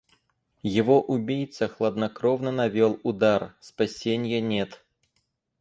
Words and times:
Его 0.79 0.99
убийца 0.99 1.67
хладнокровно 1.67 2.51
навёл 2.51 2.99
удар... 3.03 3.55
спасенья 3.59 4.41
нет. 4.41 4.83